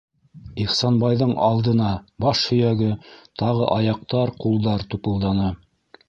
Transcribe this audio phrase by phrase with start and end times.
[0.61, 1.89] Ихсанбайҙың алдына
[2.25, 2.87] баш һөйәге,
[3.41, 5.51] тағы аяҡтар, ҡулдар тупылданы.